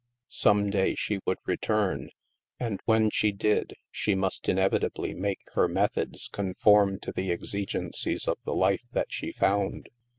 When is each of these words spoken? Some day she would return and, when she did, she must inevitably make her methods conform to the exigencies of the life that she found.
Some 0.29 0.71
day 0.71 0.95
she 0.95 1.19
would 1.27 1.37
return 1.45 2.09
and, 2.59 2.79
when 2.85 3.11
she 3.11 3.31
did, 3.31 3.75
she 3.91 4.15
must 4.15 4.49
inevitably 4.49 5.13
make 5.13 5.41
her 5.53 5.67
methods 5.67 6.27
conform 6.27 6.99
to 7.01 7.11
the 7.11 7.31
exigencies 7.31 8.27
of 8.27 8.39
the 8.43 8.55
life 8.55 8.81
that 8.93 9.11
she 9.11 9.31
found. 9.31 9.89